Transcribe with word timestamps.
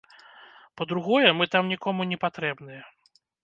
Па-другое, 0.81 1.29
мы 1.41 1.47
там 1.57 1.63
нікому 1.75 2.11
не 2.15 2.21
патрэбныя. 2.27 2.81